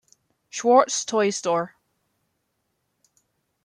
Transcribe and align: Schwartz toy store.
Schwartz 0.49 1.05
toy 1.05 1.29
store. 1.29 1.75